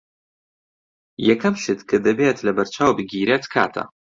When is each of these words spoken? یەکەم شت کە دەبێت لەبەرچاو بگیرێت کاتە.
یەکەم 1.29 1.55
شت 1.63 1.79
کە 1.89 1.97
دەبێت 2.05 2.37
لەبەرچاو 2.47 2.95
بگیرێت 2.97 3.43
کاتە. 3.53 3.83